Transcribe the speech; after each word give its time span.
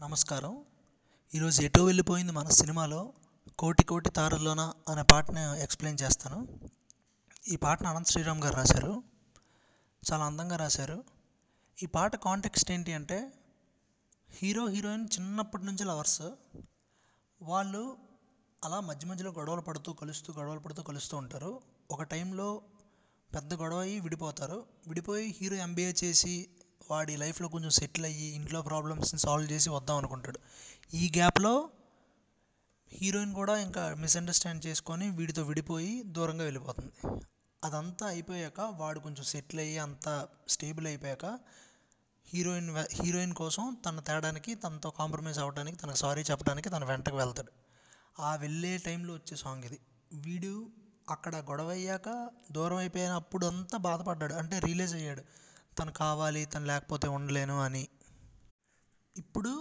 నమస్కారం. 0.00 0.64
ఈరోజు 1.34 1.62
ఎటో 1.62 1.84
వెళ్ళిపోయింది 1.84 2.32
మన 2.32 2.48
సినిమాలో 2.48 3.12
కోటి 3.58 3.82
కోటి 3.82 4.10
తారల్లోన 4.10 4.72
అనే 4.88 5.02
పాటని 5.02 5.62
ఎక్స్ప్లెయిన్ 5.62 6.02
చేస్తాను. 6.02 6.48
ఈ 7.48 7.56
పాటను 7.56 7.88
అనంత్ 7.88 8.08
శ్రీరామ్ 8.08 8.42
గారు 8.42 8.56
రాశారు. 8.56 9.02
చాలా 10.12 10.24
అందంగా 10.24 10.56
రాశారు. 10.56 11.04
ఈ 11.82 11.86
పాట 11.86 12.16
కాంటెక్స్ట్ 12.16 12.70
ఏంటి 12.70 12.92
అంటే 12.92 13.32
హీరో 14.30 14.66
హీరోయిన్ 14.68 15.08
చిన్నప్పటి 15.14 15.64
నుంచి 15.64 15.84
లవర్స్. 15.84 16.22
వాళ్ళు 17.42 17.96
అలా 18.64 18.80
మధ్య 18.80 19.06
మధ్యలో 19.06 19.30
గొడవలు 19.30 19.60
పడుతూ 19.60 19.92
కలుస్తూ 19.92 20.32
గొడవలు 20.32 20.60
పడుతూ 20.60 20.82
కలుస్తూ 20.82 21.16
ఉంటారు. 21.16 21.60
ఒక 21.90 22.02
టైంలో 22.02 22.62
పెద్ద 23.34 23.54
గొడవ 23.54 23.80
అయ్యి 23.80 24.00
విడిపోతారు. 24.00 24.66
విడిపోయి 24.86 25.34
హీరో 25.40 25.56
ఎంబీఏ 25.56 25.92
చేసి 26.04 26.48
వాడి 26.90 27.16
లైఫ్లో 27.16 27.48
కొంచెం 27.48 27.70
సెటిల్ 27.70 28.04
అయ్యి 28.04 28.28
ఇంట్లో 28.34 28.62
ప్రాబ్లమ్స్ని 28.62 29.20
సాల్వ్ 29.20 29.52
చేసి 29.52 29.70
వద్దాం 29.70 29.96
అనుకుంటాడు. 29.96 30.38
ఈ 30.94 31.12
గ్యాప్లో 31.16 31.54
హీరోయిన్ 32.92 33.34
కూడా 33.34 33.58
ఇంకా 33.58 33.94
మిస్అండర్స్టాండ్ 33.94 34.66
చేసుకొని 34.66 35.10
వీడితో 35.10 35.42
విడిపోయి 35.42 36.02
దూరంగా 36.06 36.44
వెళ్ళిపోతుంది. 36.44 36.92
అదంతా 37.64 38.06
అయిపోయాక 38.06 38.60
వాడు 38.76 38.98
కొంచెం 39.00 39.24
సెటిల్ 39.24 39.60
అయ్యి 39.60 39.78
అంతా 39.78 40.28
స్టేబుల్ 40.48 40.86
అయిపోయాక 40.86 41.26
హీరోయిన్ 42.28 42.70
హీరోయిన్ 42.92 43.34
కోసం 43.34 43.76
తన 43.86 44.00
తేడానికి 44.00 44.54
తనతో 44.54 44.90
కాంప్రమైజ్ 44.90 45.38
అవ్వడానికి 45.38 45.76
తనకు 45.76 45.96
సారీ 45.96 46.22
చెప్పడానికి 46.22 46.68
తన 46.70 46.84
వెంటకు 46.84 47.16
వెళ్తాడు. 47.16 47.52
ఆ 48.22 48.36
వెళ్ళే 48.36 48.78
టైంలో 48.78 49.14
వచ్చే 49.14 49.36
సాంగ్ 49.36 49.64
ఇది. 49.64 49.78
వీడు 50.12 50.52
అక్కడ 51.10 51.36
గొడవ 51.36 51.68
అయ్యాక 51.68 52.08
దూరం 52.52 52.76
అయిపోయినప్పుడు 52.76 53.46
అంతా 53.46 53.78
బాధపడ్డాడు. 53.78 54.34
అంటే 54.34 54.58
రియలైజ్ 54.58 54.94
అయ్యాడు. 54.94 55.22
తను 55.76 55.92
కావాలి 55.96 56.42
తను 56.48 56.66
లేకపోతే 56.66 57.06
ఉండలేను 57.16 57.56
అని. 57.62 57.84
ఇప్పుడు 59.16 59.52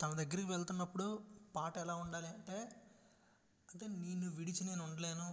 తన 0.00 0.10
దగ్గరికి 0.18 0.48
వెళ్తున్నప్పుడు 0.50 1.06
పాట 1.54 1.74
ఎలా 1.78 1.94
ఉండాలి 1.96 2.28
అంటే 2.32 2.58
అంటే 3.68 3.86
నేను 3.96 4.26
విడిచి 4.36 4.62
నేను 4.64 4.82
ఉండలేను 4.84 5.28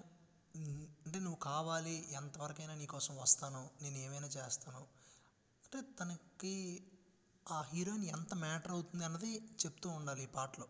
అంటే 1.01 1.17
నువ్వు 1.19 1.39
కావాలి 1.45 1.95
ఎంతవరకైనా 2.17 2.75
నీకోసం 2.75 3.13
వస్తాను 3.17 3.61
నేను 3.81 3.97
ఏమైనా 3.99 4.29
చేస్తాను. 4.35 4.81
అంటే 5.63 5.79
తనకి 5.97 6.53
ఆ 7.45 7.59
హీరోయిన్ 7.69 8.05
ఎంత 8.15 8.33
మ్యాటర్ 8.41 8.73
అవుతుంది 8.73 9.03
అన్నది 9.05 9.31
చెప్తూ 9.61 9.87
ఉండాలి 9.91 10.23
ఈ 10.23 10.31
పాటలో. 10.33 10.67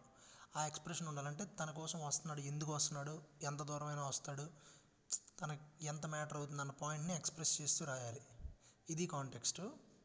ఆ 0.56 0.62
ఎక్స్ప్రెషన్ 0.68 1.08
ఉండాలంటే 1.08 1.44
తన 1.60 1.70
కోసం 1.78 2.00
వస్తున్నాడు 2.02 2.42
ఎందుకు 2.50 2.72
వస్తున్నాడు 2.74 3.16
ఎంత 3.44 3.62
దూరమైనా 3.70 4.04
వస్తాడు 4.08 4.46
తనకి 5.40 5.64
ఎంత 5.88 6.06
మ్యాటర్ 6.08 6.38
అవుతుంది 6.38 6.62
అన్న 6.62 6.76
పాయింట్ని 6.80 7.14
ఎక్స్ప్రెస్ 7.16 7.54
చేస్తూ 7.60 7.86
రాయాలి. 7.86 8.22
ఇది 8.90 9.06
కాంటెక్స్ట్ 9.06 9.62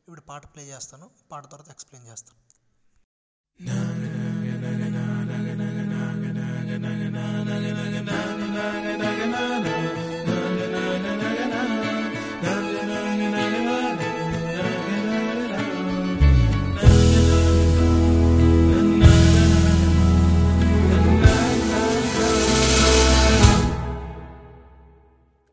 ఇప్పుడు 0.08 0.20
పాట 0.20 0.44
ప్లే 0.44 0.62
చేస్తాను. 0.64 1.10
పాట 1.32 1.44
తర్వాత 1.50 1.70
ఎక్స్ప్లెయిన్ 1.70 2.10
చేస్తాను. 2.10 2.38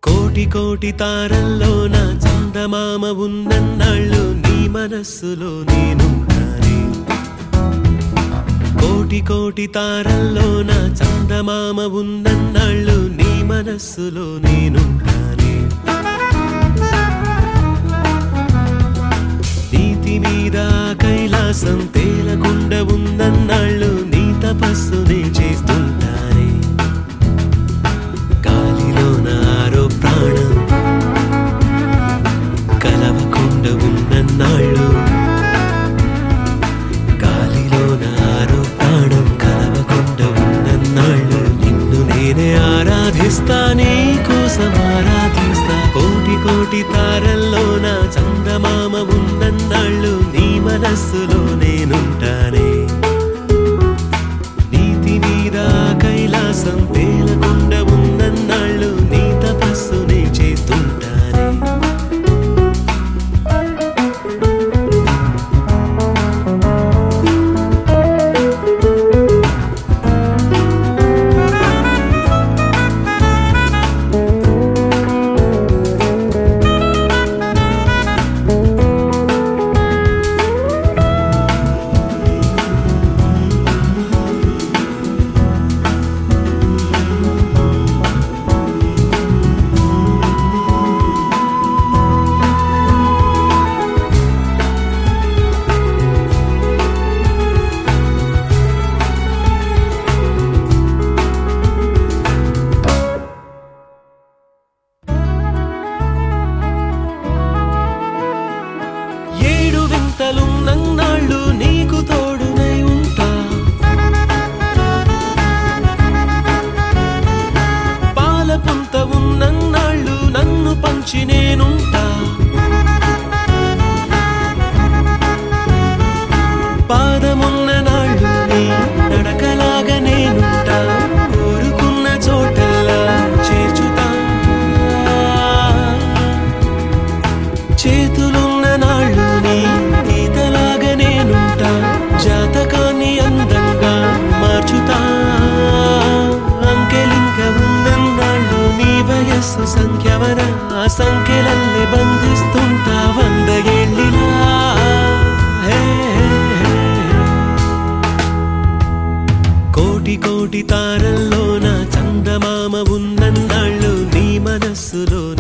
కోటి 0.03 0.45
కోటి 0.52 0.91
తారల్లో 0.91 1.87
నా 1.87 2.03
చందమామ 2.53 3.05
ఉన్నన్నాళ్ళు 3.05 4.23
నీ 4.43 4.67
మనస్సులో 4.67 5.63
నేనున్నానే. 5.71 6.77
కోటి 8.81 9.25
కోటి 9.29 9.67
తారల్లో 9.67 10.61
నా 10.61 10.87
చందమామ 10.87 11.81
ఉన్నన్నాళ్ళు 11.81 12.97
నీ 13.17 13.43
మనస్సులో 13.43 14.27
నేనున్నానే. 14.47 15.55
నీతి 19.73 20.19
మీద 20.19 20.58
కైలాసం 21.02 21.89
తేలకుండా 21.95 22.83
ఉన్నన్నాళ్ళు 22.83 23.92
నీ 24.05 24.42
తపస్సునే 24.42 25.21
చేస్తుంటా. 25.21 26.23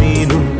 మనస్సులో 0.03 0.52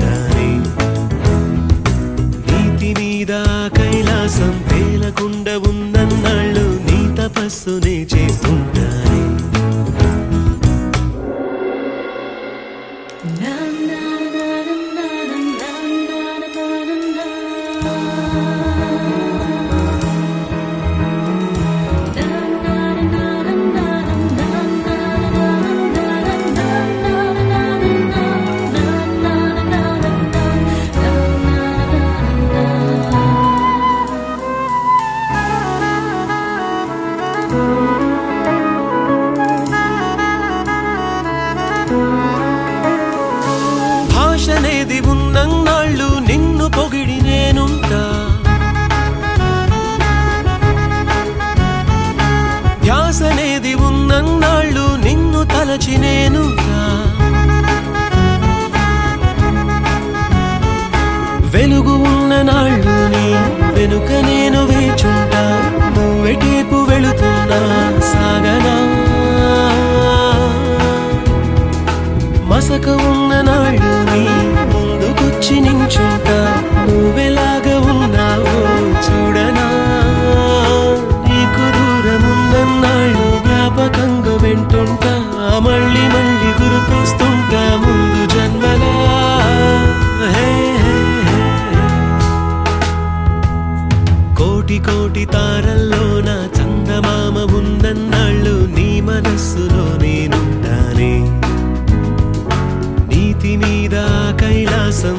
కైలాసం 105.03 105.17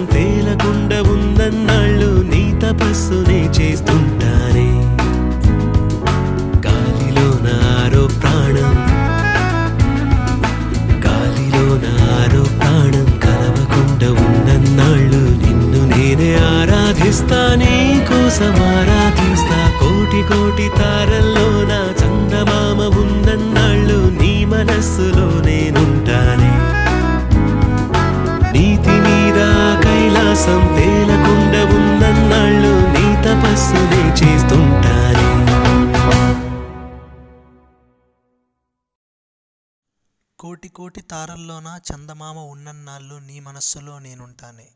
కోటి 40.39 40.69
కోటి 40.69 41.01
తారల్లోన 41.01 41.81
చందమామ 41.93 42.39
ఉన్నన్నాళ్ళు 42.39 43.15
నీ 43.15 43.41
మనస్సులో 43.41 43.99
నేనుంటానే. 43.99 44.73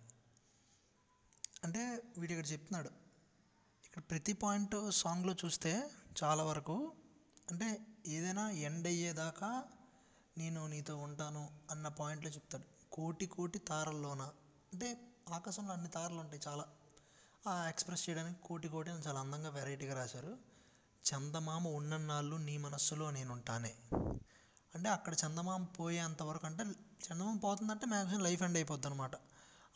అంటే 1.65 2.03
వీడు 2.19 2.33
ఇక్కడ 2.33 2.53
చెప్తున్నాడు. 2.53 2.89
ఇక్కడ 3.87 4.03
ప్రతి 4.11 4.33
పాయింట్ 4.33 4.91
సాంగ్లో 4.91 5.35
చూస్తే 5.45 5.91
చాలా 6.25 6.45
వరకు 6.45 6.93
అంటే 7.51 7.79
ఏదైనా 8.07 8.51
ఎండ్ 8.51 8.87
అయ్యేదాకా 8.87 9.65
నేను 10.39 10.67
నీతో 10.67 10.97
ఉంటాను 10.97 11.51
అన్న 11.71 11.89
పాయింట్లో 11.89 12.31
చెప్తాడు. 12.31 12.65
కోటి 12.93 13.27
కోటి 13.27 13.59
తారల్లోన? 13.59 14.23
అంటే 14.73 15.15
ఆకాశంలో 15.33 15.73
అన్ని 15.73 15.89
తారలు 15.89 16.19
ఉంటాయి 16.19 16.43
చాలా. 16.49 16.65
ఆ 17.49 17.69
ఎక్స్ప్రెస్ 17.69 18.11
చేయడానికి 18.11 18.39
కోటి 18.45 18.69
కోటి 18.69 18.91
అని 18.91 19.01
చాలా 19.01 19.21
అందంగా 19.21 19.51
వెరైటీగా 19.51 19.95
రాశారు. 19.95 20.39
చందమామ 21.05 21.69
ఉన్నన్నాళ్ళు 21.69 22.37
నీ 22.37 22.57
మనస్సులో 22.57 23.11
నేనుంటానే. 23.11 23.75
అంటే 24.75 24.88
అక్కడ 24.88 25.15
చందమామ 25.15 25.65
పోయేంత 25.65 26.23
వరకు 26.23 26.47
అంటే 26.47 26.65
చందమామ 27.06 27.37
పోతుందంటే 27.37 27.87
మ్యాక్సిమం 27.87 28.23
లైఫ్ 28.23 28.43
ఎండ్ 28.43 28.56
అయిపోద్ది 28.56 28.87
అనమాట 28.87 29.11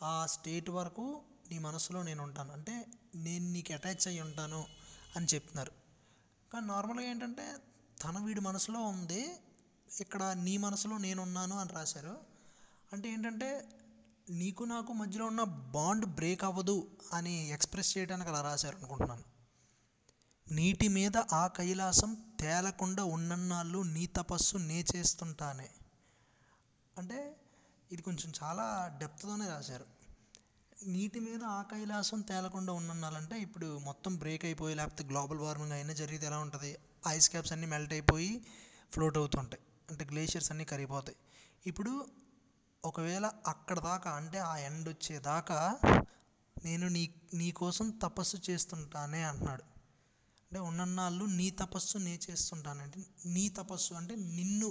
ఆ 0.02 0.26
స్టేట్ 0.26 0.70
వరకు 0.70 1.22
నీ 1.50 1.58
మనసులో 1.58 2.02
నేను 2.02 2.22
ఉంటాను. 2.22 2.52
అంటే 2.52 2.86
నేను 3.14 3.52
నీకు 3.52 3.72
అటాచ్ 3.72 4.08
అయ్యి 4.08 4.20
ఉంటాను 4.20 4.64
అని 5.16 5.26
చెప్తున్నారు. 5.26 5.72
కానీ 6.52 6.66
నార్మల్గా 6.66 7.04
ఏంటంటే 7.04 7.56
తన 8.04 8.18
వీడి 8.24 8.40
మనసులో 8.40 8.80
ఉంది 8.80 9.36
ఇక్కడ 10.00 10.22
నీ 10.22 10.56
మనసులో 10.56 10.98
నేనున్నాను 10.98 11.58
అని 11.58 11.72
రాశారు. 11.72 12.14
అంటే 12.92 13.12
ఏంటంటే 13.12 13.68
నీకు 14.30 14.64
నాకు 14.64 14.92
మధ్యలో 14.92 15.26
ఉన్న 15.26 15.42
బాండ్ 15.42 16.06
బ్రేక్ 16.06 16.44
అవ్వదు 16.44 16.90
అని 17.12 17.50
ఎక్స్ప్రెస్ 17.50 17.98
చేయడానికి 17.98 18.30
అలా 18.30 18.40
రాశారు 18.40 18.76
అనుకుంటున్నాను 18.76 19.31
నీటి 20.50 20.88
మీద 20.88 21.16
ఆ 21.16 21.46
కైలాసం 21.46 22.36
తేలకుండా 22.40 23.04
ఉన్నన్నాళ్ళు 23.04 23.82
నీ 23.82 24.06
తపస్సు 24.06 24.56
నే 24.56 24.84
చేస్తుంటానే. 24.96 25.70
అంటే 26.98 27.36
ఇది 27.92 28.02
కొంచెం 28.02 28.32
చాలా 28.42 28.96
డెప్త్తోనే 28.98 29.48
రాశారు. 29.48 29.84
నీటి 30.86 31.20
మీద 31.20 31.44
ఆ 31.44 31.62
కైలాసం 31.62 32.20
తేలకుండా 32.20 32.72
ఉన్నన్నాళ్ళంటే 32.72 33.38
ఇప్పుడు 33.38 33.78
మొత్తం 33.78 34.16
బ్రేక్ 34.16 34.44
అయిపోయి 34.44 34.74
లేకపోతే 34.74 35.04
గ్లోబల్ 35.04 35.38
వార్మింగ్ 35.38 35.72
అయినా 35.72 35.92
జరిగితే 35.92 36.26
ఎలా 36.26 36.38
ఉంటుంది? 36.38 36.78
ఐస్ 37.08 37.30
క్యాప్స్ 37.30 37.52
అన్నీ 37.52 37.66
మెల్ట్ 37.66 37.92
అయిపోయి 37.92 38.46
ఫ్లోట్ 38.92 39.18
అవుతుంటాయి. 39.18 39.62
అంటే 39.90 40.04
గ్లేషియర్స్ 40.04 40.50
అన్నీ 40.50 40.64
కరిగిపోతాయి. 40.64 41.16
ఇప్పుడు 41.66 42.06
ఒకవేళ 42.84 43.30
అక్కడ 43.46 43.78
దాకా 43.78 44.10
అంటే 44.10 44.38
ఆ 44.38 44.56
ఎండ్ 44.56 44.88
వచ్చేదాకా 44.88 45.78
నేను 46.64 46.88
నీ 46.88 47.14
నీ 47.34 47.50
కోసం 47.50 47.90
తపస్సు 47.90 48.50
చేస్తుంటానే 48.50 49.22
అంటున్నాడు. 49.22 49.71
అంటే 50.52 50.60
ఉన్నన్నాళ్ళు 50.60 51.25
నీ 51.37 51.50
తపస్సు 51.50 51.99
నే 51.99 52.19
చేస్తుంటానంటే 52.25 52.99
నీ 53.26 53.49
తపస్సు 53.49 53.93
అంటే 53.94 54.14
నిన్ను 54.16 54.69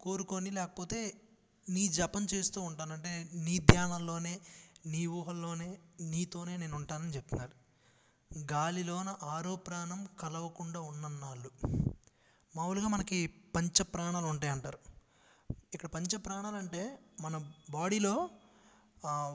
కోరుకొని 0.00 0.50
లేకపోతే 0.50 0.98
నీ 1.66 1.88
జపం 1.88 2.26
చేస్తూ 2.34 2.58
ఉంటాను 2.60 2.92
అంటే 2.92 3.12
నీ 3.34 3.54
ధ్యానంలోనే 3.58 4.34
నీ 4.86 5.06
ఊహల్లోనే 5.06 5.68
నీతోనే 6.00 6.56
నేను 6.56 6.76
ఉంటానని 6.76 7.14
చెప్తున్నారు. 7.16 7.54
గాలిలోన 8.52 9.16
ఆరో 9.26 9.56
ప్రాణం 9.56 10.08
కలవకుండా 10.20 10.80
ఉన్నన్నాళ్ళు. 10.80 11.50
మామూలుగా 12.54 12.88
మనకి 12.88 13.20
పంచ 13.54 13.82
ప్రాణాలు 13.94 14.26
ఉంటాయి 14.26 14.52
అంటారు. 14.52 14.80
ఇక్కడ 15.74 15.88
పంచ 15.88 16.16
ప్రాణాలు 16.26 16.56
అంటే 16.56 16.82
మన 17.20 17.34
బాడీలో 17.70 18.14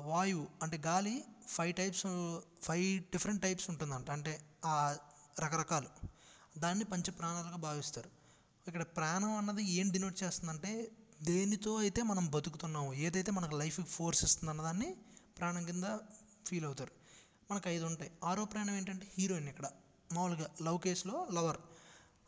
వాయువు 0.05 0.45
అంటే 0.63 0.77
గాలి 0.85 1.15
five 1.47 1.73
types 1.73 2.05
five 2.61 2.85
different 3.11 3.41
types 3.41 3.69
ఉంటుందంట. 3.69 4.09
అంటే 4.09 4.35
ఆ 4.65 4.75
రకరకాలు. 5.39 5.89
దాన్ని 6.57 6.85
పంచ 6.85 7.11
ప్రాణాలుగా 7.11 7.55
భావిస్తారు. 7.55 8.09
ఇక్కడ 8.67 8.83
ప్రాణం 8.83 9.37
అన్నది 9.37 9.63
ఏం 9.63 9.91
డినోట్ 9.91 10.23
చేస్తుందంటే 10.23 10.91
దేనితో 11.23 11.75
అయితే 11.77 12.03
మనం 12.03 12.29
బతుకుతున్నాము 12.29 12.93
ఏదైతే 12.93 13.31
మనకు 13.31 13.55
లైఫ్కి 13.55 13.87
ఫోర్స్ 13.87 14.23
ఇస్తుంది 14.23 14.49
అన్నదాన్ని 14.49 14.95
ప్రాణం 15.37 15.65
కింద 15.65 15.83
ఫీల్ 16.47 16.65
అవుతారు. 16.65 16.91
మనకు 17.51 17.69
ఐదు 17.69 17.85
ఉంటాయి. 17.85 18.11
ఆరో 18.23 18.45
ప్రాణం 18.45 18.75
ఏంటంటే 18.75 19.07
హీరోయిన్ 19.17 19.49
ఇక్కడ. 19.49 19.65
మామూలుగా 20.13 20.49
లవ్ 20.61 20.79
కేసులో 20.79 21.27
లవర్. 21.33 21.57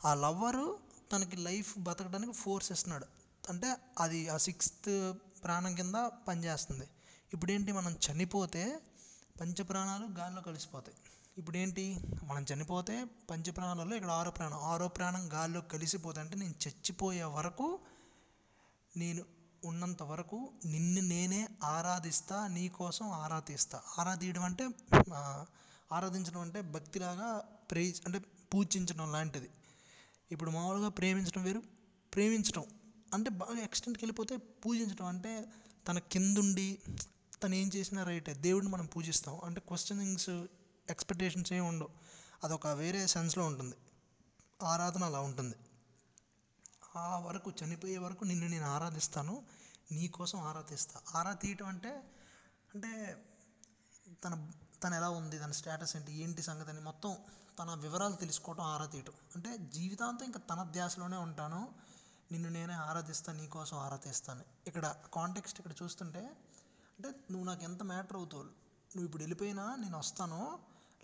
ఆ 0.05 0.13
లవ్వరు 0.13 0.79
తనకి 1.11 1.35
లైఫ్ 1.35 1.79
బతకడానికి 1.79 2.31
ఫోర్స్ 2.31 2.71
ఇస్తున్నాడు. 2.71 3.05
అంటే 3.49 3.75
అది 3.99 4.27
ఆ 4.29 4.37
సిక్స్త్ 4.37 5.13
ప్రాణం 5.43 5.75
కింద 5.75 5.95
పనిచేస్తుంది. 6.27 6.87
ఇప్పుడేంటి? 7.33 7.71
మనం 7.71 7.95
చనిపోతే 8.11 8.79
పంచప్రాణాలు 9.41 10.05
గాల్లో 10.05 10.41
కలిసిపోతాయి. 10.41 10.97
ఇప్పుడు 11.37 11.57
ఏంటి 11.57 11.83
మనం 12.23 12.45
చనిపోతే 12.53 12.93
పంచప్రాణాలలో 13.29 13.95
ఇక్కడ 13.95 14.11
ఆరో 14.19 14.31
ప్రాణం. 14.31 14.59
ఆరో 14.71 14.87
ప్రాణం 14.87 15.33
గాల్లో 15.33 15.61
కలిసిపోతే 15.61 16.19
అంటే 16.19 16.35
నేను 16.41 16.55
చచ్చిపోయే 16.65 17.23
వరకు 17.37 17.67
నేను 18.97 19.23
ఉన్నంత 19.65 20.03
వరకు 20.03 20.37
నిన్ను 20.65 21.01
నేనే 21.01 21.41
ఆరాధిస్తా 21.63 22.47
నీ 22.47 22.67
కోసం 22.79 23.05
ఆరాధిస్తా. 23.23 23.77
ఆరాధియడం 23.99 24.43
అంటే 24.43 24.65
ఆరాధించడం 25.91 26.41
అంటే 26.45 26.61
భక్తిలాగా 26.75 27.29
ప్రేజ్ 27.71 28.01
అంటే 28.05 28.19
పూజించడం 28.53 29.11
లాంటిది. 29.11 29.49
ఇప్పుడు 30.31 30.51
మామూలుగా 30.51 30.89
ప్రేమించడం 30.99 31.43
వేరు. 31.43 31.61
ప్రేమించడం 32.13 32.65
అంటే 33.13 33.29
బాగా 33.41 33.59
ఎక్స్టెంట్కి 33.63 34.03
వెళ్ళిపోతే 34.05 34.35
పూజించడం 34.63 35.05
అంటే 35.05 35.31
తన 35.87 35.99
కిందుండి 36.13 36.67
తను 37.43 37.55
ఏం 37.55 37.67
చేసినా 37.75 38.03
రైటే. 38.03 38.33
దేవుడిని 38.47 38.71
మనం 38.71 38.85
పూజిస్తాం. 38.95 39.35
అంటే 39.43 39.61
క్వశ్చనింగ్స్ 39.69 40.29
ఎక్స్పెక్టేషన్స్ 40.89 41.53
ఏమి 41.53 41.67
ఉండవు. 41.67 41.89
అదొక 42.43 42.67
వేరే 42.67 43.07
సెన్స్లో 43.07 43.45
ఉంటుంది. 43.45 43.75
ఆరాధన 44.63 45.03
అలా 45.03 45.19
ఉంటుంది. 45.19 45.55
ఆ 46.95 47.19
వరకు 47.19 47.53
చనిపోయే 47.61 47.97
వరకు 47.97 48.23
నిన్ను 48.23 48.47
నేను 48.47 48.65
ఆరాధిస్తాను 48.65 49.43
నీ 49.91 50.07
కోసం 50.07 50.39
ఆరాధిస్తా. 50.39 51.01
ఆరా 51.15 51.33
తీయటం 51.33 51.65
అంటే 51.65 51.91
అంటే 52.73 52.91
తన 54.23 54.33
తను 54.83 54.95
ఎలా 54.95 55.09
ఉంది 55.09 55.39
తన 55.39 55.51
స్టేటస్ 55.51 55.95
ఏంటి 55.95 56.11
ఏంటి 56.13 56.41
సంగతి 56.41 56.69
అని 56.69 56.81
మొత్తం 56.81 57.17
తన 57.59 57.73
వివరాలు 57.73 58.15
తెలుసుకోవటం 58.15 58.63
ఆరా 58.63 58.85
తీయటం. 58.85 59.13
అంటే 59.35 59.57
జీవితాంతం 59.57 60.25
ఇంకా 60.25 60.39
తన 60.39 60.63
ధ్యాసలోనే 60.71 61.17
ఉంటాను 61.17 61.61
నిన్ను 62.31 62.49
నేనే 62.49 62.73
ఆరాధిస్తాను 62.73 63.37
నీకోసం 63.37 63.77
ఆరా 63.77 63.97
తీస్తాను 63.97 64.43
ఇక్కడ 64.67 64.95
కాంటెక్స్ట్ 65.13 65.59
ఇక్కడ 65.59 65.73
చూస్తుంటే 65.83 66.23
అంటే 66.97 67.09
నువ్వు 67.31 67.45
నాకు 67.45 67.63
ఎంత 67.63 67.83
మ్యాటర్ 67.83 68.17
అవుతావు? 68.17 68.64
నువ్వు 68.95 69.05
ఇప్పుడు 69.05 69.23
వెళ్ళిపోయినా 69.23 69.75
నేను 69.75 69.97
వస్తాను. 69.97 70.39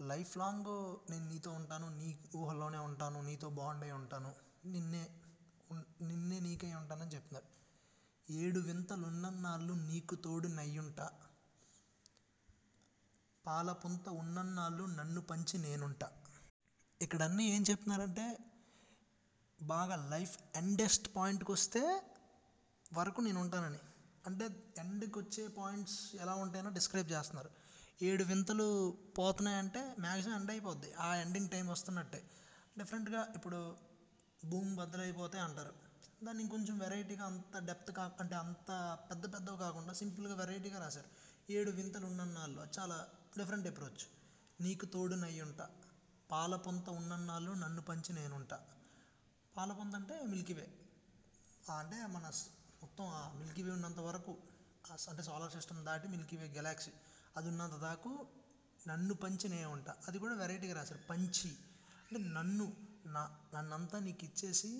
లైఫ్ 0.02 0.38
లాంగ్ 0.38 0.72
నేను 1.12 1.30
నీతో 1.30 1.52
ఉంటాను 1.52 1.90
నీ 1.90 2.08
ఊహల్లోనే 2.36 2.78
ఉంటాను 2.78 3.22
నీతో 3.22 3.50
బాండ్ 3.50 3.84
అయి 3.84 3.92
ఉంటాను. 3.92 4.32
నిన్నే 4.66 5.04
నిన్నే 6.02 6.40
నీకై 6.40 6.74
ఉంటానని 6.74 7.12
చెప్తున్నారు. 7.16 7.48
ఏడు 8.32 8.60
వింతలు 8.60 9.06
ఉన్నన్నాళ్ళు 9.06 9.74
నీకు 9.74 10.16
తోడు 10.16 10.48
నయ్యుంటా. 10.48 11.08
పాలపుంత 13.46 14.10
ఉన్నన్నాళ్ళు 14.10 14.84
నన్ను 14.84 15.22
పంచి 15.22 15.58
నేనుంటా. 15.58 16.08
ఇక్కడ 17.02 17.24
అన్నీ 17.24 17.46
ఏం 17.56 17.64
చెప్తున్నారంటే 17.70 18.26
బాగా 19.62 19.96
లైఫ్ 20.10 20.38
ఎండెస్ట్ 20.56 21.16
పాయింట్కి 21.16 21.52
వస్తే 21.52 21.82
వరకు 22.94 23.22
నేను 23.22 23.40
ఉంటానని. 23.40 23.80
అంటే 24.26 24.46
ఎండ్కి 24.78 25.20
వచ్చే 25.20 25.48
పాయింట్స్ 25.48 26.16
ఎలా 26.16 26.36
ఉంటాయనో 26.36 26.70
డిస్క్రైబ్ 26.70 27.12
చేస్తున్నారు. 27.12 27.52
ఏడు 28.02 28.24
వింతలు 28.24 28.66
పోతున్నాయంటే 29.18 29.96
మ్యాక్సిమం 30.00 30.36
ఎండ్ 30.36 30.52
అయిపోద్ది. 30.52 30.94
ఆ 31.00 31.16
ఎండింగ్ 31.16 31.50
టైం 31.50 31.68
వస్తున్నట్టే. 31.68 32.22
డిఫరెంట్గా 32.78 33.32
ఇప్పుడు 33.36 33.60
భూమి 34.42 34.76
బద్దలైపోతే 34.76 35.40
అంటారు. 35.40 35.74
దాన్ని 36.24 36.44
ఇంకొంచెం 36.44 36.80
వెరైటీగా 36.80 37.26
అంత 37.26 37.58
డెప్త్ 37.60 37.92
కా 37.92 38.12
అంటే 38.20 38.36
అంత 38.36 38.70
పెద్ద 39.10 39.34
పెద్దవి 39.34 39.58
కాకుండా 39.58 39.94
సింపుల్గా 39.94 40.36
వెరైటీగా 40.36 40.80
రాశారు. 40.80 41.10
ఏడు 41.50 41.72
వింతలు 41.72 42.06
ఉన్నన్నాళ్ళు 42.06 42.62
చాలా 42.78 42.98
డిఫరెంట్ 43.38 43.68
అప్రోచ్. 43.68 44.04
నీకు 44.60 44.86
తోడు 44.86 45.16
నయ్యుంటా. 45.16 45.66
పాల 46.30 46.56
పొంత 46.58 46.90
ఉన్నన్నాళ్ళు 46.92 47.52
నన్ను 47.54 47.82
పంచి 47.82 48.14
నేనుంట. 48.14 48.54
పాల 49.56 49.72
పొంత 49.72 49.96
అంటే 49.96 50.24
మిల్కీవే 50.26 50.62
వే. 50.62 50.68
అంటే 51.74 52.08
మన 52.08 52.26
మొత్తం 52.82 53.06
ఆ 53.10 53.32
మిల్కీ 53.36 53.62
వే 53.62 53.72
ఉన్నంత 53.72 54.00
వరకు 54.00 54.34
అంటే 55.10 55.24
సోలార్ 55.24 55.52
సిస్టమ్ 55.52 55.86
దాటి 55.86 56.08
మిల్కీ 56.08 56.38
వే 56.38 56.48
గెలాక్సీ. 56.50 56.92
అది 57.36 57.48
ఉన్నంత 57.48 57.76
దాకు 57.80 58.12
నన్ను 58.80 59.14
పంచి 59.14 59.50
నేను 59.50 59.70
ఉంటా. 59.72 59.94
అది 60.08 60.18
కూడా 60.18 60.36
వెరైటీగా 60.36 60.74
రాశారు. 60.74 61.02
పంచి. 61.10 61.52
అంటే 62.06 62.20
నన్ను 62.30 62.66
నా 63.06 63.24
నన్నంతా 63.54 64.00
నీకు 64.00 64.26
ఇచ్చేసి 64.26 64.72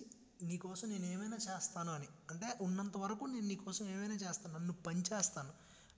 నీకోసం 0.42 0.90
నేను 0.90 1.06
ఏమైనా 1.06 1.38
చేస్తాను 1.38 1.92
అని. 1.94 2.10
అంటే 2.30 2.48
ఉన్నంత 2.62 2.98
వరకు 2.98 3.26
నేను 3.26 3.48
నీకోసం 3.48 3.86
ఏమైనా 3.88 4.16
చేస్తాను. 4.16 4.54
నన్ను 4.54 4.74
పంచేస్తాను. 4.88 5.54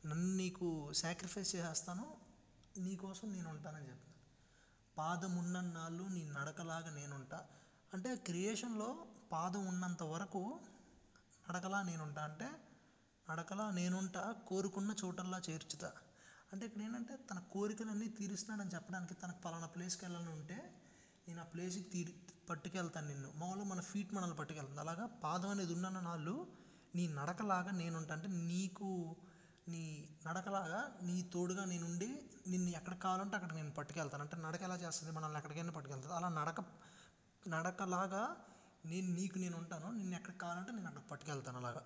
నన్ను 0.06 0.36
నీకు 0.36 0.68
సాక్రిఫైస్ 0.94 1.56
చేసేస్తాను 1.56 2.06
నీకోసం 2.78 3.34
నేను 3.34 3.50
ఉంటానని 3.50 3.90
చెప్తాను 3.90 4.12
పాదం 4.98 5.36
ఉన్నన్నాళ్ళు 5.36 6.04
నీ 6.08 6.24
నడకలాగా 6.30 6.90
నేనుంటా 6.90 7.40
అంటే 7.92 8.16
క్రియేషన్లో 8.26 8.90
పాదం 9.32 9.66
ఉన్నంత 9.66 10.04
వరకు 10.04 10.42
నడకలా 11.46 11.82
నేనుంటా 11.82 12.24
అంటే 12.24 12.48
నడకలా 13.28 13.72
నేనుంటా 13.72 14.22
కోరుకున్న 14.48 14.92
చోటల్లా 15.04 15.42
చేర్చుతా. 15.50 15.90
అంటే 16.54 16.66
ఇక్కడ 16.66 16.82
ఏంటంటే 16.82 17.18
తన 17.32 17.40
కోరికలన్నీ 17.52 18.08
తీరుస్తున్నాడని 18.08 18.76
చెప్పడానికి 18.76 19.14
తనకు 19.14 19.42
పలానా 19.42 19.68
ప్లేస్కి 19.68 20.06
వెళ్ళాలని 20.06 20.30
ఉంటే 20.30 20.58
నేను 21.28 21.42
ఆ 21.42 21.44
ప్లేస్కి 21.44 21.84
తీరి 21.84 22.14
పట్టుకెళ్తాను 22.50 23.08
నిన్ను. 23.08 23.32
మామూలుగా 23.36 23.66
మన 23.66 23.82
ఫీట్ 23.82 24.14
మనల్ని 24.14 24.38
పట్టుకెళ్తుంది. 24.38 24.80
అలాగా 24.80 25.06
పాదం 25.24 25.50
అనేది 25.50 25.74
ఉన్న 25.74 25.90
నాళ్ళు 25.90 26.36
నీ 26.96 27.08
నడకలాగా 27.08 27.72
నేనుంటా 27.72 28.14
అంటే 28.14 28.28
నీకు 28.28 29.16
నీ 29.68 30.10
నడకలాగా 30.28 31.00
నీ 31.02 31.22
తోడుగా 31.34 31.66
నేనుండి 31.66 32.10
నిన్ను 32.48 32.70
ఎక్కడ 32.70 32.94
కావాలంటే 32.94 33.36
అక్కడ 33.36 33.54
నేను 33.54 33.72
పట్టుకెళ్తాను. 33.72 34.24
అంటే 34.24 34.38
నడక 34.38 34.62
ఎలా 34.62 34.76
చేస్తుంది? 34.76 35.14
మనల్ని 35.14 35.38
ఎక్కడికైనా 35.38 35.72
పట్టుకెళ్తుంది. 35.72 36.16
అలా 36.16 36.30
నడక 36.30 36.60
నడకలాగా 37.48 38.24
నేను 38.86 39.14
నీకు 39.14 39.38
నేను 39.38 39.58
ఉంటాను. 39.58 39.92
నిన్ను 39.92 40.16
ఎక్కడికి 40.16 40.40
కావాలంటే 40.40 40.72
నేను 40.72 40.88
అక్కడ 40.88 41.04
పట్టుకెళ్తాను 41.12 41.58
అలాగా. 41.58 41.82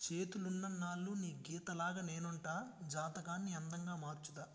చేతులున్న 0.00 0.68
నాళ్ళు 0.68 1.10
నీ 1.12 1.44
గీతలాగా 1.50 2.02
నేనుంటా 2.02 2.72
జాతకాన్ని 2.88 3.54
అందంగా 3.54 3.96
మార్చుతా. 3.96 4.48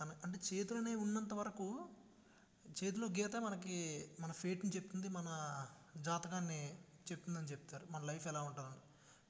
తన 0.00 0.12
అంటే 0.24 0.40
చేతులు 0.52 0.78
అనేవి 0.78 0.96
ఉన్నంత 0.96 1.34
వరకు 1.34 1.88
చేతిలో 2.82 3.06
గీత 3.06 3.36
మనకి 3.36 3.76
మన 4.20 4.32
ఫేట్ని 4.32 4.70
చెప్తుంది 4.70 5.08
మన 5.08 5.28
జాతకాన్ని 5.96 6.74
చెప్తుందని 7.12 7.46
చెప్తారు 7.46 7.86
మన 7.90 8.02
లైఫ్ 8.02 8.26
ఎలా 8.26 8.42
ఉంటుందని. 8.42 8.80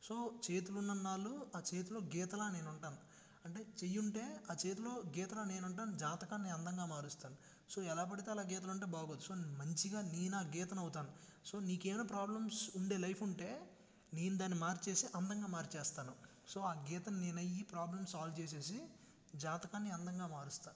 సో 0.03 0.33
చేతులు 0.51 0.79
ఉన్నన్నాళ్ళు 0.79 1.47
ఆ 1.57 1.63
చేతిలో 1.75 2.01
గీతలా 2.01 2.51
నేను 2.51 2.69
ఉంటాను 2.69 2.97
అంటే 3.45 3.61
చెయ్యి 3.61 3.99
ఉంటే 3.99 4.45
ఆ 4.51 4.55
చేతిలో 4.67 5.03
గీతలా 5.19 5.45
నేను 5.45 5.67
ఉంటాను 5.67 5.99
జాతకాన్ని 5.99 6.51
అందంగా 6.51 6.87
మారుస్తాను. 6.87 7.37
సో 7.71 7.83
ఎలా 7.83 8.05
పడితే 8.05 8.31
అలా 8.31 8.43
గీతలు 8.43 8.71
ఉంటే 8.71 8.87
బాగోదు. 8.87 9.21
సో 9.21 9.35
మంచిగా 9.35 10.01
నేను 10.01 10.37
ఆ 10.37 10.43
గీతను 10.43 10.81
అవుతాను 10.81 11.09
సో 11.45 11.61
నీకేమైనా 11.61 12.05
ప్రాబ్లమ్స్ 12.05 12.77
ఉండే 12.77 12.97
లైఫ్ 12.97 13.23
ఉంటే 13.23 13.51
నేను 14.17 14.37
దాన్ని 14.37 14.59
మార్చేసి 14.59 15.07
అందంగా 15.15 15.47
మార్చేస్తాను. 15.47 16.13
సో 16.47 16.61
ఆ 16.61 16.73
గీతను 16.89 17.19
నేను 17.19 17.39
అయ్యి 17.39 17.63
ప్రాబ్లమ్ 17.65 18.07
సాల్వ్ 18.07 18.41
చేసేసి 18.41 18.79
జాతకాన్ని 19.35 19.91
అందంగా 19.91 20.27
మారుస్తా. 20.27 20.71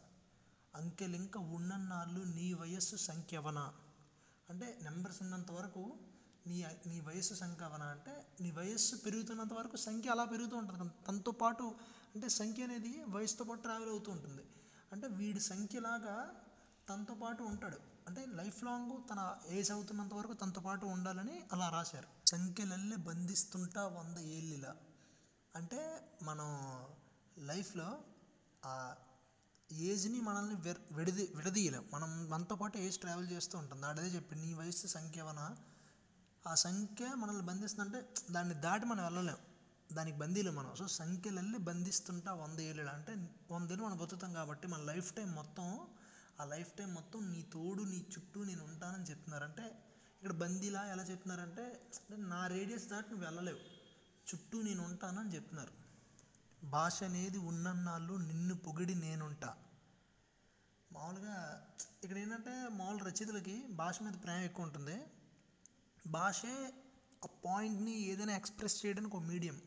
అంకెలింక 0.74 1.36
ఉన్నన్నాళ్ళు 1.56 2.20
నీ 2.36 2.52
వయస్సు 2.52 2.96
సంఖ్యవన? 3.08 3.60
అంటే 4.48 4.78
నెంబర్స్ 4.82 5.22
ఉన్నంత 5.22 5.50
వరకు 5.50 5.82
నీ 6.46 6.58
నీ 6.86 7.00
వయస్సు 7.00 7.34
సంఖ్యవన? 7.34 7.82
అంటే 7.94 8.12
నీ 8.40 8.50
వయస్సు 8.50 8.96
పెరుగుతున్నంత 8.96 9.52
వరకు 9.52 9.76
సంఖ్య 9.78 10.10
అలా 10.10 10.24
పెరుగుతూ 10.24 10.56
ఉంటుంది 10.56 10.78
తనతో 11.06 11.32
పాటు 11.42 11.64
అంటే 12.14 12.28
సంఖ్య 12.38 12.64
అనేది 12.64 12.92
వయసుతో 13.08 13.44
పాటు 13.44 13.60
ట్రావెల్ 13.60 13.90
అవుతూ 13.90 14.10
ఉంటుంది. 14.12 14.44
అంటే 14.92 15.06
వీడి 15.12 15.40
సంఖ్యలాగా 15.42 16.16
తనతో 16.88 17.14
పాటు 17.14 17.42
ఉంటాడు. 17.42 17.78
అంటే 18.08 18.26
లైఫ్ 18.26 18.64
లాంగ్ 18.64 18.92
తన 19.10 19.20
ఏజ్ 19.48 19.70
అవుతున్నంత 19.70 20.14
వరకు 20.14 20.32
తనతో 20.32 20.60
పాటు 20.60 20.86
ఉండాలని 20.86 21.36
అలా 21.52 21.68
రాశారు. 21.68 22.08
సంఖ్యలల్లే 22.26 22.96
బంధిస్తుంటా 22.96 23.86
వంద 23.86 24.18
ఏళ్ళిలా. 24.18 24.72
అంటే 25.54 25.80
మనం 26.22 26.48
లైఫ్లో 27.38 27.88
ఆ 28.64 28.94
ఏజ్ని 29.72 30.20
మనల్ని 30.20 30.54
విడది 30.92 31.32
విడదీయలేం. 31.34 31.84
మనం 31.92 32.30
మనతో 32.30 32.56
పాటు 32.56 32.78
ఏజ్ 32.78 32.98
ట్రావెల్ 32.98 33.28
చేస్తూ 33.30 33.58
ఉంటుంది 33.58 33.86
అదే 33.86 34.02
చెప్పి 34.02 34.34
నీ 34.34 34.54
వయస్సు 34.54 34.86
సంఖ్యవన 34.86 35.40
ఆ 36.46 36.54
సంఖ్య 36.54 37.14
మనల్ని 37.14 37.42
బంధిస్తుందంటే 37.42 38.00
దాన్ని 38.30 38.54
దాటి 38.54 38.86
మనం 38.86 39.04
వెళ్ళలేం. 39.04 39.38
దానికి 39.92 40.18
బందీలు 40.18 40.50
మనం. 40.50 40.74
సో 40.74 40.88
సంఖ్యలల్లి 40.88 41.58
బంధిస్తుంటా 41.58 42.32
వంద 42.32 42.60
ఏళ్ళు 42.60 42.90
అంటే 42.90 43.12
వంద 43.50 43.72
ఏళ్ళు 43.72 43.84
మనం 43.84 43.98
బతుకుతాం 43.98 44.32
కాబట్టి 44.32 44.66
మన 44.68 44.80
లైఫ్ 44.82 45.12
టైం 45.12 45.30
మొత్తం 45.34 45.66
ఆ 46.40 46.44
లైఫ్ 46.44 46.72
టైం 46.72 46.94
మొత్తం 46.94 47.32
నీ 47.32 47.42
తోడు 47.42 47.82
నీ 47.82 48.06
చుట్టూ 48.12 48.44
నేను 48.44 48.64
ఉంటానని 48.64 49.04
చెప్తున్నారు 49.04 49.44
అంటే 49.44 49.62
ఇక్కడ 50.16 50.32
బందీలా 50.32 50.86
ఎలా 50.86 51.02
చెప్తున్నారంటే 51.02 51.90
నా 52.16 52.46
రేడియస్ 52.46 52.88
దాటి 52.88 53.08
నువ్వు 53.10 53.24
వెళ్ళలేవు. 53.26 53.58
చుట్టూ 54.30 54.62
నేను 54.62 54.84
ఉంటానని 54.84 55.34
చెప్తున్నారు. 55.34 55.72
భాష 56.66 57.02
అనేది 57.02 57.38
ఉన్నన్నాళ్ళు 57.38 58.14
నిన్ను 58.14 58.54
పొగిడి 58.54 58.94
నేనుంటా. 58.94 59.56
మామూలుగా 60.92 61.66
ఇక్కడ 62.04 62.18
ఏంటంటే 62.18 62.68
మామూలు 62.68 63.04
రచయితలకి 63.04 63.66
భాష 63.66 64.02
మీద 64.02 64.12
ప్రేమ 64.24 64.36
ఎక్కువ 64.36 64.64
ఉంటుంది. 64.64 65.06
భాషే 66.06 66.74
ఒక 67.24 67.30
పాయింట్ని 67.44 67.90
ఏదైనా 67.90 68.36
ఎక్స్ప్రెస్ 68.36 68.86
చేయడానికి 68.86 69.16
ఒక 69.16 69.22
మీడియం. 69.22 69.60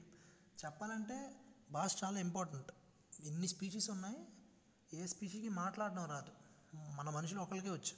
చెప్పాలంటే 0.65 1.35
భాష 1.71 2.03
చాలా 2.03 2.19
ఇంపార్టెంట్. 2.19 2.71
ఎన్ని 3.23 3.47
స్పీషీస్ 3.47 3.89
ఉన్నాయి 3.89 4.25
ఏ 4.93 5.05
స్పీషీకి 5.05 5.49
మాట్లాడడం 5.49 6.05
రాదు. 6.05 6.40
మన 6.73 7.09
మనుషులు 7.09 7.39
ఒకరికే 7.39 7.69
వచ్చు. 7.69 7.95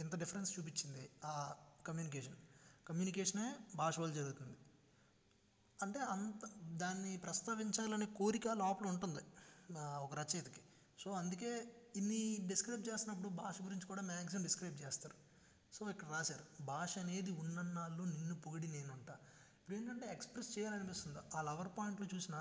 ఇంత 0.00 0.14
డిఫరెన్స్ 0.16 0.58
చూపించింది 0.58 1.10
ఆ 1.24 1.54
కమ్యూనికేషన్ 1.86 2.36
కమ్యూనికేషనే 2.86 3.56
భాష 3.76 3.98
వల్ల 4.00 4.14
జరుగుతుంది. 4.14 4.56
అంటే 5.82 6.00
అంత 6.00 6.42
దాన్ని 6.78 7.16
ప్రస్తావించాలనే 7.16 8.06
కోరిక 8.06 8.48
లోపల 8.48 8.86
ఉంటుంది 8.86 9.22
ఒక 9.78 10.14
రచయితకి. 10.14 10.62
సో 10.98 11.10
అందుకే 11.12 11.50
ఇన్ని 11.96 12.20
డిస్క్రైబ్ 12.48 12.88
చేస్తున్నప్పుడు 12.88 13.28
భాష 13.28 13.62
గురించి 13.62 13.86
కూడా 13.86 14.02
మ్యాక్సిమం 14.02 14.42
డిస్క్రైబ్ 14.42 14.80
చేస్తారు. 14.82 15.14
సో 15.72 15.90
ఇక్కడ 15.90 16.08
రాశారు 16.10 16.44
భాష 16.64 16.98
అనేది 16.98 17.30
ఉన్నన్నాళ్ళు 17.30 18.02
నిన్ను 18.04 18.34
పొగిడి 18.40 18.68
నేనుంటా. 18.68 19.12
ఇప్పుడు 19.12 19.76
ఏంటంటే 19.76 20.06
ఎక్స్ప్రెస్ 20.12 20.58
చేయాలనిపిస్తుంది? 20.58 21.18
ఆ 21.34 21.42
లవర్ 21.42 21.68
పాయింట్లో 21.78 22.06
చూసినా 22.14 22.40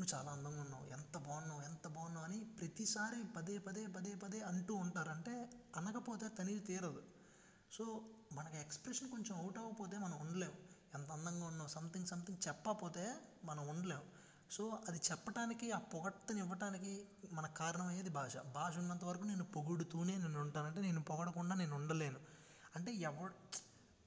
నువ్వు 0.00 0.18
చాలా 0.18 0.32
అందంగా 0.32 0.60
ఉన్నావు 0.60 0.86
ఎంత 0.86 1.18
బాగున్నావు 1.18 1.62
ఎంత 1.62 1.88
బాగున్నావు 1.88 2.24
అని 2.24 2.44
ప్రతిసారి 2.44 3.24
పదే 3.36 3.58
పదే 3.58 3.86
పదే 3.86 4.14
పదే 4.14 4.40
అంటూ 4.40 4.74
ఉంటారు. 4.74 5.10
అంటే 5.10 5.50
అనకపోతే 5.76 6.28
తనివి 6.28 6.60
తీరదు. 6.60 7.02
సో 7.72 8.04
మనకి 8.32 8.56
ఎక్స్ప్రెషన్ 8.56 9.10
కొంచెం 9.10 9.38
అవుట్ 9.38 9.58
అవ్వకపోతే 9.58 9.98
మనం 9.98 10.20
ఉండలేం. 10.20 10.52
ఎంత 10.94 11.10
అందంగా 11.10 11.46
ఉన్నావు 11.46 11.68
సంథింగ్ 11.68 12.06
సంథింగ్ 12.06 12.48
చెప్పకపోతే 12.48 13.14
మనం 13.44 13.68
ఉండలేం. 13.68 14.02
సో 14.50 14.78
అది 14.88 15.00
చెప్పటానికి 15.10 15.72
ఆ 15.72 15.78
పొగడ్తని 15.78 16.38
ఇవ్వటానికి 16.38 17.06
మన 17.32 17.46
కారణం 17.46 17.86
అయ్యేది 17.86 18.10
భాష. 18.10 18.36
భాష 18.36 18.78
ఉన్నంత 18.78 19.04
వరకు 19.04 19.22
నేను 19.22 19.44
పొగుడుతూనే 19.44 20.16
నేను 20.16 20.40
ఉంటానంటే 20.40 20.80
నేను 20.80 21.02
పొగడకుండా 21.02 21.54
నేను 21.54 21.76
ఉండలేను. 21.76 22.20
అంటే 22.76 22.92
ఎవ 22.92 23.30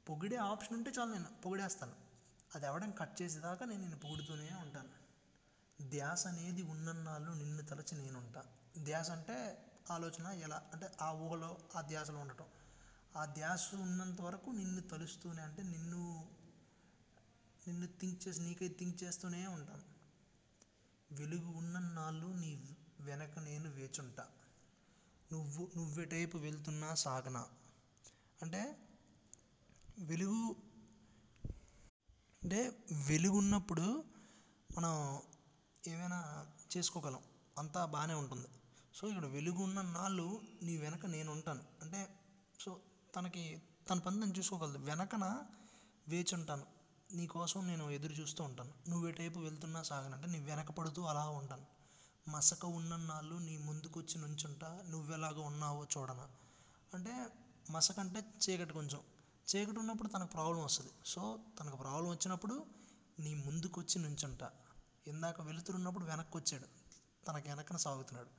పొగిడే 0.09 0.35
ఆప్షన్ 0.35 0.77
ఉంటే 0.77 0.91
చాలు 1.00 1.12
నేను 1.12 1.25
పొగిడేస్తాను. 1.45 1.93
అది 2.55 2.65
ఎవడం 2.65 2.91
కట్ 2.91 3.21
చేసేదాకా 3.21 3.65
నేను 3.65 3.81
నేను 3.81 4.00
పొగుడుతూనే 4.00 4.50
ఉంటాను. 4.62 4.89
ధ్యాస 5.82 6.27
అనేది 6.27 6.62
ఉన్నన్నాళ్ళు 6.62 7.32
నిన్ను 7.32 7.63
తలచి 7.63 7.98
నేనుంటా. 7.98 8.44
ధ్యాస 8.84 9.12
అంటే 9.12 9.65
ఆలోచన 9.89 10.27
ఎలా? 10.27 10.70
అంటే 10.74 10.92
ఆ 11.01 11.12
ఊహలో 11.12 11.58
ఆ 11.75 11.82
ధ్యాసలో 11.82 12.20
ఉండటం. 12.20 12.46
ఆ 13.18 13.25
ధ్యాస 13.25 13.75
ఉన్నంత 13.75 14.22
వరకు 14.22 14.50
నిన్ను 14.51 14.82
తలుస్తూనే 14.82 15.42
అంటే 15.42 15.63
నిన్ను 15.63 16.30
నిన్ను 17.68 17.88
థింక్ 17.88 18.27
చేసి 18.27 18.42
నీకై 18.42 18.68
థింక్ 18.68 19.03
చేస్తూనే 19.03 19.48
ఉంటాను 19.48 19.84
వెలుగు 21.12 21.50
ఉన్నన్నాళ్ళు 21.50 22.27
నీ 22.27 22.75
వెనక 23.00 23.39
నేను 23.39 23.70
వేచుంటా. 23.70 24.27
నువ్వు 25.32 25.70
నువ్వెటైపు 25.77 26.38
వెళ్తున్నా 26.38 26.96
సాగనా. 26.96 27.48
అంటే 28.42 28.77
వెలుగు 30.00 30.56
అంటే 32.44 32.72
వెలుగు 32.92 33.38
ఉన్నప్పుడు 33.38 34.03
మనం 34.77 35.22
ఏమైనా 35.87 36.47
చేసుకోగలం. 36.77 37.19
అంతా 37.57 37.85
బాగానే 37.85 38.13
ఉంటుంది. 38.13 38.47
సో 38.95 39.07
ఇక్కడ 39.07 39.25
వెలుగు 39.25 39.63
ఉన్న 39.63 39.81
నాళ్ళు 39.81 40.41
నీ 40.63 40.77
వెనక 40.77 41.05
నేను 41.05 41.31
ఉంటాను. 41.31 41.63
అంటే 41.81 42.09
సో 42.59 42.79
తనకి 43.15 43.61
తన 43.89 43.99
పని 43.99 44.21
తను 44.21 44.33
చూసుకోగలదు 44.37 44.77
వెనకన 44.77 45.41
వేచి 46.07 46.35
ఉంటాను. 46.35 46.65
నీ 47.13 47.27
కోసం 47.27 47.67
నేను 47.67 47.89
ఎదురు 47.89 48.13
చూస్తూ 48.13 48.43
ఉంటాను. 48.43 48.73
నువ్వు 48.89 49.07
ఎటైపు 49.07 49.39
వెళ్తున్నా 49.39 49.83
సాగనంటే 49.83 50.27
నీ 50.27 50.39
వెనక 50.39 50.71
పడుతూ 50.71 51.01
అలా 51.01 51.29
ఉంటాను. 51.29 51.65
మసక 52.29 52.65
ఉన్న 52.65 52.95
నాళ్ళు 52.95 53.35
నీ 53.35 53.57
ముందుకొచ్చి 53.57 54.21
నుంచుంటా 54.21 54.83
నువ్వెలాగ 54.89 55.39
ఉన్నావో 55.39 55.87
చూడనా. 55.97 56.27
అంటే 56.93 57.27
మసక 57.71 57.99
అంటే 57.99 58.19
చీకటి 58.19 58.73
కొంచెం. 58.73 59.01
చీకటి 59.55 59.79
ఉన్నప్పుడు 59.79 60.07
తనకు 60.07 60.31
ప్రాబ్లం 60.31 60.63
వస్తుంది. 60.63 60.91
సో 61.05 61.39
తనకు 61.59 61.75
ప్రాబ్లం 61.75 62.09
వచ్చినప్పుడు 62.09 62.65
నీ 63.19 63.33
ముందుకొచ్చి 63.33 64.01
నుంచుంటా. 64.01 64.51
ఇందాక 65.07 65.41
వెలుతురున్నప్పుడు 65.41 66.05
వెనక్కి 66.05 66.38
వచ్చాడు 66.38 66.67
తనకు 67.27 67.50
వెనకన 67.50 67.77
సాగుతున్నాడు. 67.77 68.29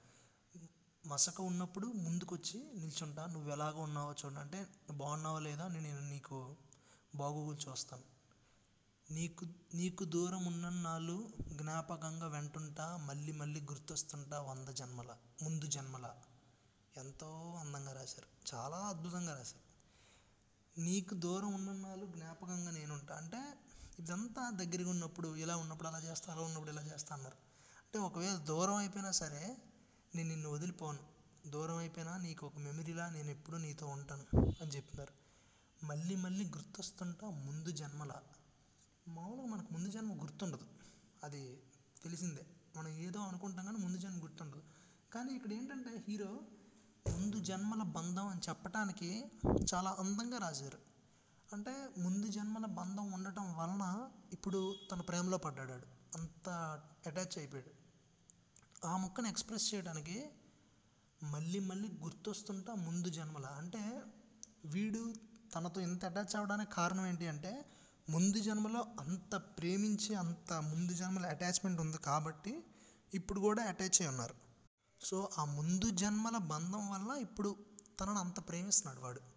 మసక 1.08 1.40
ఉన్నప్పుడు 1.40 1.86
ముందుకొచ్చి 1.86 2.72
నిల్చుంటా 2.74 3.26
నువ్వు 3.26 3.50
ఎలాగ 3.50 3.76
ఉన్నావో 3.78 4.12
చూడండి. 4.12 4.40
అంటే 4.40 4.66
బాగున్నావా 4.90 5.38
లేదా 5.38 5.68
నేను 5.68 6.08
నీకు 6.08 6.56
బాగోగులు 7.14 7.70
చూస్తాను. 7.70 8.02
నీకు 9.10 9.46
నీకు 9.74 10.04
దూరం 10.04 10.44
ఉన్న 10.44 10.68
నాళ్ళు 10.68 11.28
జ్ఞాపకంగా 11.52 12.26
వెంటుంటా 12.26 12.96
మళ్ళీ 12.96 13.32
మళ్ళీ 13.32 13.60
గుర్తొస్తుంటా 13.60 14.40
వంద 14.40 14.68
జన్మల 14.68 15.16
ముందు 15.42 15.66
జన్మల. 15.66 16.14
ఎంతో 16.96 17.54
అందంగా 17.60 17.92
రాశారు. 17.92 18.54
చాలా 18.54 18.76
అద్భుతంగా 18.76 19.36
రాశారు. 19.36 19.64
నీకు 20.80 21.14
దూరం 21.14 21.54
ఉన్న 21.54 21.72
నాళ్ళు 21.72 22.06
జ్ఞాపకంగా 22.06 22.70
నేనుంటా. 22.70 23.14
అంటే 23.14 23.63
ఇదంతా 23.98 24.50
దగ్గరగా 24.50 24.90
ఉన్నప్పుడు 24.90 25.36
ఇలా 25.36 25.56
ఉన్నప్పుడు 25.56 25.88
అలా 25.88 25.98
చేస్తా 25.98 26.32
అలా 26.32 26.42
ఉన్నప్పుడు 26.42 26.70
ఇలా 26.70 26.82
చేస్తా 26.82 27.14
అన్నారు. 27.14 27.36
అంటే 27.80 27.98
ఒకవేళ 27.98 28.36
దూరం 28.36 28.74
అయిపోయినా 28.74 29.10
సరే 29.10 29.56
నేను 30.14 30.28
నిన్ను 30.28 30.50
వదిలిపోను. 30.50 30.98
దూరం 31.46 31.76
అయిపోయినా 31.76 32.16
నీకు 32.16 32.46
ఒక 32.46 32.58
మెమరీలా 32.58 33.10
నేను 33.10 33.30
ఎప్పుడూ 33.30 33.58
నీతో 33.58 33.86
ఉంటాను 33.86 34.24
అని 34.36 34.70
చెప్తున్నారు 34.70 35.12
మళ్ళీ 35.86 36.16
మళ్ళీ 36.16 36.44
గుర్తొస్తుంటా 36.44 37.30
ముందు 37.30 37.70
జన్మల. 37.70 38.12
మామూలుగా 39.08 39.46
మనకు 39.46 39.66
ముందు 39.72 39.88
జన్మ 39.88 40.22
గుర్తుండదు. 40.22 40.66
అది 41.24 41.62
తెలిసిందే. 42.02 42.46
మనం 42.76 42.88
ఏదో 42.88 43.20
అనుకుంటాం 43.20 43.64
కానీ 43.64 43.78
ముందు 43.78 43.98
జన్మ 43.98 44.22
గుర్తుండదు. 44.22 44.62
కానీ 45.12 45.32
ఇక్కడ 45.32 45.52
ఏంటంటే 45.52 46.04
హీరో 46.08 46.40
ముందు 47.10 47.40
జన్మల 47.40 47.82
బంధం 47.82 48.26
అని 48.26 48.40
చెప్పటానికి 48.48 49.24
చాలా 49.74 49.96
అందంగా 49.98 50.38
రాశారు. 50.38 50.93
అంటే 51.52 51.88
ముందు 51.98 52.26
జన్మల 52.26 52.66
బంధం 52.66 53.12
ఉండటం 53.12 53.54
వలన 53.54 54.10
ఇప్పుడు 54.32 54.76
తన 54.92 55.00
ప్రేమలో 55.00 55.38
పడ్డాడు 55.38 55.72
అంత 56.18 56.48
అటాచ్ 57.06 57.38
అయిపోయాడు. 57.38 57.70
ఆ 58.86 58.96
మొక్కను 58.96 59.28
ఎక్స్ప్రెస్ 59.28 59.74
చేయడానికి 59.74 60.30
మళ్ళీ 61.22 61.58
మళ్ళీ 61.58 61.88
గుర్తొస్తుంటా 62.02 62.74
ముందు 62.74 63.08
జన్మల. 63.08 63.46
అంటే 63.46 64.02
వీడు 64.64 65.14
తనతో 65.54 65.80
ఇంత 65.80 66.04
అటాచ్ 66.04 66.36
అవ్వడానికి 66.36 66.72
కారణం 66.72 67.06
ఏంటి 67.06 67.28
అంటే 67.28 67.64
ముందు 68.10 68.38
జన్మలో 68.38 68.86
అంత 69.00 69.36
ప్రేమించి 69.36 70.14
అంత 70.14 70.52
ముందు 70.52 70.92
జన్మల 70.92 71.26
అటాచ్మెంట్ 71.26 71.80
ఉంది 71.80 71.98
కాబట్టి 71.98 72.64
ఇప్పుడు 73.14 73.40
కూడా 73.40 73.62
అటాచ్ 73.62 74.00
అయి 74.00 74.08
ఉన్నారు. 74.08 74.34
సో 75.04 75.28
ఆ 75.38 75.44
ముందు 75.44 75.90
జన్మల 75.90 76.36
బంధం 76.36 76.90
వల్ల 76.90 77.20
ఇప్పుడు 77.20 77.56
తనను 78.00 78.18
అంత 78.18 78.48
ప్రేమిస్తున్నాడు 78.48 79.04
వాడు. 79.04 79.33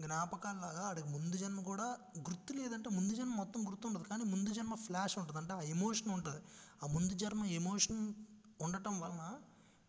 జ్ఞాపకాల్లాగా 0.00 0.86
ఆడికి 0.86 1.08
ముందు 1.08 1.36
జన్మ 1.36 1.60
కూడా 1.60 1.98
గుర్తు 2.18 2.52
లేదంటే 2.52 2.90
ముందు 2.90 3.14
జన్మ 3.14 3.34
మొత్తం 3.34 3.68
గుర్తుండదు. 3.68 4.02
కానీ 4.02 4.24
ముందు 4.24 4.50
జన్మ 4.50 4.74
ఫ్లాష్ 4.74 5.18
ఉంటుంది. 5.18 5.38
అంటే 5.38 5.52
ఆ 5.52 5.60
ఎమోషన్ 5.60 6.08
ఉంటుంది. 6.08 6.42
ఆ 6.84 6.86
ముందు 6.86 7.12
జన్మ 7.12 7.44
ఎమోషన్ 7.44 8.14
ఉండటం 8.60 9.00
వలన 9.00 9.40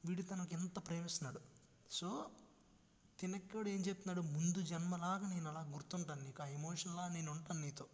వీడు 0.06 0.22
తనకి 0.22 0.56
ఎంత 0.56 0.88
ప్రేమిస్తున్నాడు. 0.88 1.40
సో 1.92 2.30
తినక్కడు 3.20 3.70
ఏం 3.70 3.80
చెప్తున్నాడు? 3.80 4.22
ముందు 4.22 4.62
జన్మలాగా 4.62 5.30
నేను 5.30 5.50
అలా 5.50 5.62
గుర్తుంటాను 5.62 6.22
నీకు. 6.22 6.44
ఆ 6.44 6.46
ఎమోషన్లా 6.46 7.08
నేను 7.08 7.32
ఉంటాను 7.32 7.62
నీతో. 7.62 7.86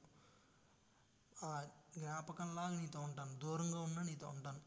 ఆ 1.44 1.66
జ్ఞాపకంలాగా 1.98 2.82
నీతో 2.82 3.00
ఉంటాను. 3.00 3.40
దూరంగా 3.40 3.80
ఉన్నా 3.82 4.02
నీతో 4.02 4.28
ఉంటాను. 4.28 4.60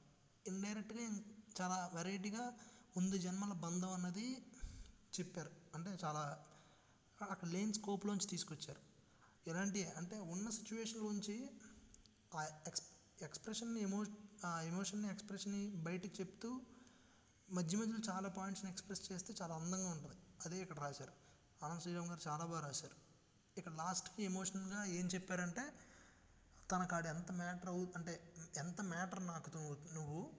ఇండైరెక్ట్గా 0.47 1.19
చాలా 1.61 1.91
వెరైటీగా 1.95 2.53
ముందు 2.97 3.17
జన్మల 3.17 3.53
బంధం 3.53 3.93
అన్నది 3.93 4.43
చెప్పారు. 5.21 5.51
అంటే 5.75 5.99
చాలా 6.05 6.39
అక్కడ 7.25 7.49
లేని 7.49 7.75
స్కోప్లోంచి 7.75 8.27
తీసుకొచ్చారు. 8.27 8.81
ఎలాంటి 9.47 9.87
అంటే 9.87 10.19
ఉన్న 10.19 10.51
సిచ్యువేషన్లోంచి 10.51 11.51
ఆ 12.35 12.45
ఎక్స్ 12.67 12.83
ఎక్స్ప్రెషన్ని 13.23 13.81
ఎమో 13.81 14.05
ఆ 14.45 14.61
ఎమోషన్ని 14.61 15.11
ఎక్స్ప్రెషన్ని 15.11 15.77
బయటకు 15.77 16.21
చెప్తూ 16.21 16.61
మధ్య 17.51 17.79
మధ్యలో 17.79 17.99
చాలా 18.11 18.29
పాయింట్స్ని 18.29 18.71
ఎక్స్ప్రెస్ 18.71 19.13
చేస్తే 19.13 19.35
చాలా 19.43 19.55
అందంగా 19.55 19.89
ఉంటుంది. 19.89 20.15
అదే 20.47 20.63
ఇక్కడ 20.63 20.79
రాశారు. 20.79 21.13
ఆనంద్ 21.63 21.81
శ్రీరామ్ 21.81 22.09
గారు 22.09 22.29
చాలా 22.29 22.45
బాగా 22.45 22.67
రాశారు. 22.67 22.97
ఇక్కడ 23.59 23.73
లాస్ట్కి 23.73 24.23
ఎమోషనల్గా 24.23 24.85
ఏం 24.85 25.07
చెప్పారంటే 25.07 25.73
తన 26.71 26.85
కాడ 26.85 27.07
ఎంత 27.07 27.33
మ్యాటర్ 27.33 27.69
అవు 27.69 27.93
అంటే 27.97 28.35
ఎంత 28.57 28.81
మ్యాటర్ 28.81 29.27
నాకు 29.27 29.51
నువ్వు 29.51 29.95
నువ్వు 29.95 30.33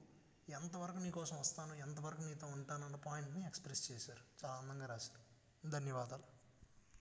ఎంతవరకు 0.49 0.97
నీకోసం 0.97 1.39
వస్తాను 1.39 1.73
ఎంతవరకు 1.73 2.21
నీతో 2.21 2.47
ఉంటాను 2.47 2.85
అన్న 2.85 2.95
పాయింట్ని 2.95 3.45
ఎక్స్ప్రెస్ 3.45 3.91
చేశారు. 3.91 4.45
చాలా 4.45 4.57
అందంగా 4.57 4.85
రాశారు. 4.85 5.23
ధన్యవాదాలు. 5.69 6.36